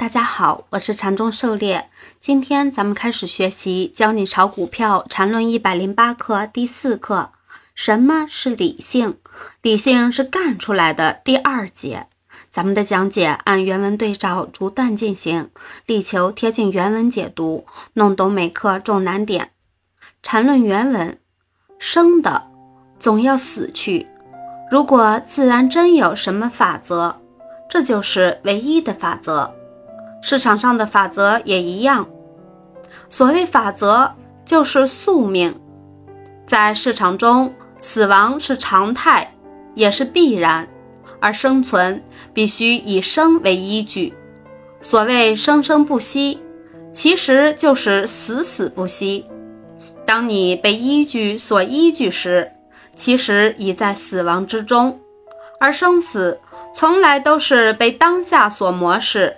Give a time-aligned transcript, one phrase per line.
[0.00, 1.90] 大家好，我是禅中狩猎。
[2.20, 7.32] 今天咱们开始学习《教你炒股票禅论一百零八课》第四课：
[7.74, 9.18] 什么是理性？
[9.60, 11.20] 理性是干出来的。
[11.22, 12.06] 第二节，
[12.50, 15.50] 咱们的讲解按原文对照逐段进行，
[15.84, 19.50] 力求贴近原文解读，弄懂每课重难点。
[20.22, 21.18] 禅论原文：
[21.78, 22.46] 生的
[22.98, 24.06] 总要死去。
[24.70, 27.20] 如果自然真有什么法则，
[27.68, 29.54] 这就是唯一的法则。
[30.22, 32.06] 市场上的法则也一样。
[33.08, 34.12] 所谓法则，
[34.44, 35.58] 就是宿命。
[36.46, 39.34] 在市场中，死亡是常态，
[39.74, 40.66] 也是必然；
[41.20, 42.02] 而生存
[42.34, 44.14] 必须以生为依据。
[44.80, 46.42] 所谓生生不息，
[46.92, 49.26] 其实就是死死不息。
[50.06, 52.50] 当你被依据所依据时，
[52.96, 54.98] 其实已在死亡之中。
[55.60, 56.40] 而生死
[56.74, 59.36] 从来都是被当下所模式。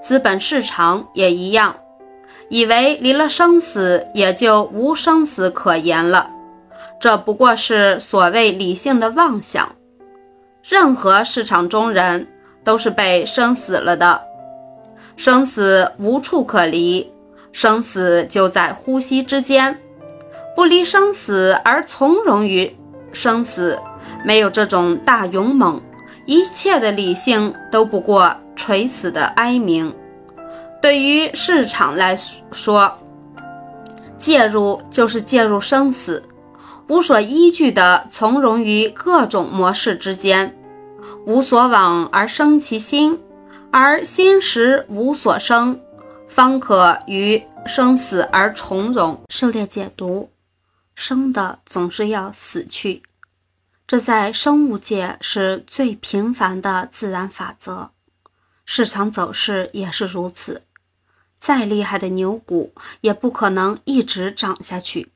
[0.00, 1.76] 资本市场也一样，
[2.48, 6.30] 以为离了生死也就无生死可言了，
[7.00, 9.70] 这不过是所谓理性的妄想。
[10.62, 12.28] 任何市场中人
[12.62, 14.22] 都是被生死了的，
[15.16, 17.12] 生死无处可离，
[17.52, 19.78] 生死就在呼吸之间，
[20.54, 22.76] 不离生死而从容于
[23.12, 23.78] 生死，
[24.24, 25.80] 没有这种大勇猛，
[26.26, 28.36] 一切的理性都不过。
[28.58, 29.94] 垂死的哀鸣，
[30.82, 32.14] 对于市场来
[32.52, 32.98] 说，
[34.18, 36.22] 介入就是介入生死，
[36.88, 40.54] 无所依据的从容于各种模式之间，
[41.24, 43.18] 无所往而生其心，
[43.70, 45.80] 而心时无所生，
[46.26, 49.18] 方可于生死而从容。
[49.28, 50.30] 狩猎解读：
[50.94, 53.02] 生的总是要死去，
[53.86, 57.90] 这在生物界是最平凡的自然法则。
[58.70, 60.60] 市场走势也是如此，
[61.34, 65.10] 再厉害的牛股也不可能一直涨下去。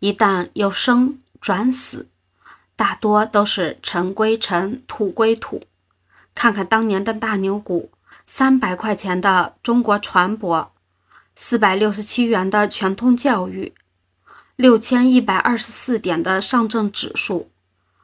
[0.00, 2.08] 一旦由生转死，
[2.74, 5.62] 大多都是尘归尘，土归土。
[6.34, 7.92] 看看当年的大牛股：
[8.26, 10.70] 三百块钱的中国船舶，
[11.36, 13.72] 四百六十七元的全通教育，
[14.56, 17.48] 六千一百二十四点的上证指数，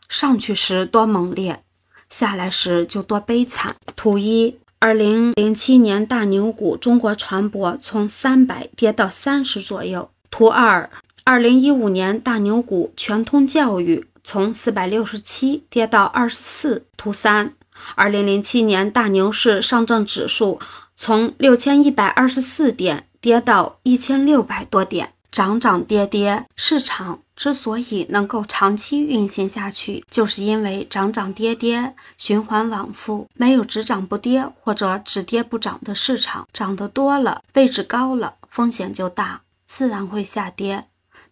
[0.08, 1.64] 上去时多猛烈，
[2.08, 3.74] 下来时就多悲惨。
[3.96, 4.60] 图一。
[4.78, 10.10] 二零零七年大牛股中国船舶从三百跌到三十左右。
[10.30, 10.90] 图二，
[11.24, 16.84] 二零一五年大牛股全通教育从四百六十七跌到二十四。
[16.98, 17.54] 图三，
[17.94, 20.60] 二零零七年大牛市上证指数
[20.94, 27.18] 从六千一百二十四点跌到一千六百多点，涨涨跌跌，市场。
[27.34, 36.46] 之所以能够长期运行下去，就是因为涨涨跌跌，循环往复，没有只涨不跌或者只跌不涨的市场。
[36.52, 40.84] 涨得多了，位置高了，风险就大，自然会下跌；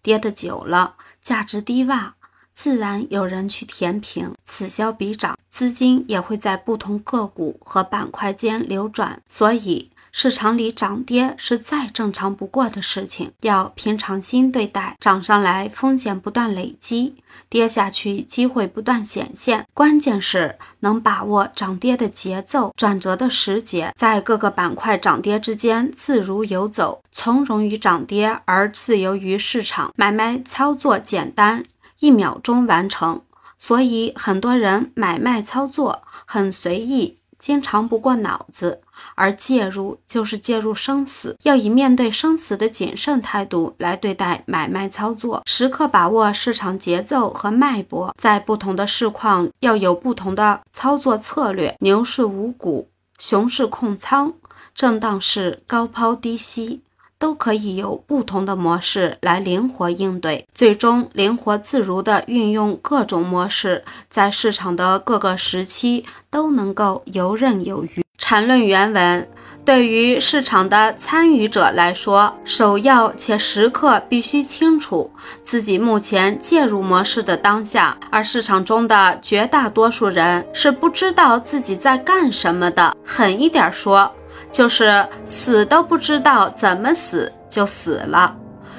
[0.03, 2.15] 跌得久了，价值低洼，
[2.53, 4.33] 自然有人去填平。
[4.45, 9.91] 此消彼长，资金也会在不同个股和板块间流转，所以。
[10.15, 14.95] 市场里涨跌是再正常不过的事情，要平常心对待。
[15.01, 17.15] 涨上来风险不断累积，
[17.49, 19.67] 跌下去机会不断显现。
[19.73, 29.95] 关键是能把握涨跌的节奏、转折的时节，在各个板块涨跌之间自如游走，从容于涨跌而自由于市场。
[29.97, 31.65] 买卖操作简单，
[32.03, 33.23] 一秒钟完成，
[33.57, 37.21] 所以很多人买卖操作很随意。
[37.39, 38.81] 经常不过脑子，
[39.15, 51.77] 而介入就是介入生死，要以面对生死的谨慎态度来对待买卖操作，时刻把握市场节奏和脉搏，在不同的市况要有不同的操作策略。
[51.81, 52.89] 牛市无股，
[53.19, 54.35] 熊市控仓，
[54.75, 56.83] 震荡市高抛低吸。
[57.23, 68.03] 都可以有不同的模式来灵活应对，最终灵活自如地运用各种模式，在市场的各个时期都能够游刃有余。
[68.19, 69.29] 缠论原文：
[69.65, 75.09] 对于市场的参与者来说，首要且时刻必须清楚
[75.45, 82.97] 自己目前介入模式的当下，而市场中的绝大多数人是不知道自己在干什么的。
[83.05, 84.13] 狠一点说。
[84.53, 88.37] 就是死都不知道怎么死就死了，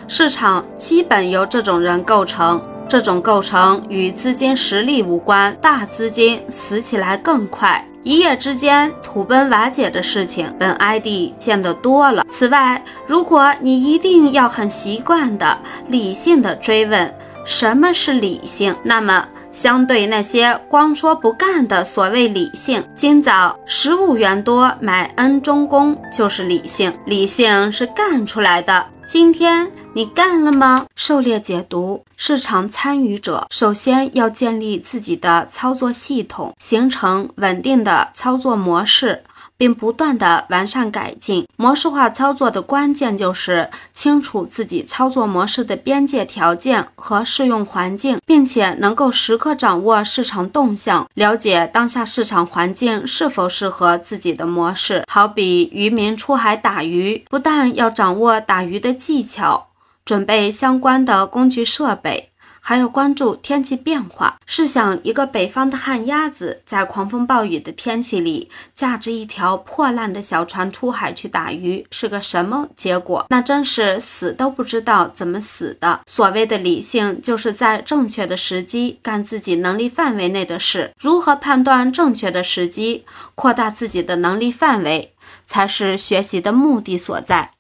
[0.08, 2.62] 市场基本由这种人构成。
[2.88, 12.24] 这种构成与资金实力无关，大资金死起来更快，一夜之间土崩瓦解的事情，本 ID 见得多了。
[12.30, 17.12] 此外，如果你一定要很习惯的、理性的追问
[17.46, 19.28] 什么是理性，那么。
[19.54, 28.84] 相对那些光说不干的所谓理性，今早十五元多买恩中公就是理性，理性是干出来的。
[29.06, 30.88] 今天你干了吗？
[30.96, 39.24] 狩猎解读：市场参与者首先要建立自己的操作系统，形成稳定的操作模式。
[39.58, 55.04] 并不断的完善改进模式化操作的关键就是清楚自己操作模式的边界条件和适用环境，并且能够时刻掌握市场动向，了解当下市场环境是否适合自己的模式。
[55.08, 59.70] 好比渔民出海打鱼，不但要掌握打鱼的技巧，
[60.04, 62.32] 准备相关的工具设备。
[62.66, 64.40] 还要关注天气变化。
[64.46, 73.26] 试想，一个北方的旱鸭子，在狂风暴雨的天气里，驾着一条破烂的小船出海去打鱼，是个什么结果？
[73.30, 76.00] 那真是死都不知道怎么死的。
[76.06, 80.94] 所谓的理性，就是在正确的时机干自己能力范围内的事。
[80.98, 83.04] 如何判断正确的时机，
[83.36, 85.12] 扩大自己的能力范围，
[85.46, 87.52] 才是学习的目的所在。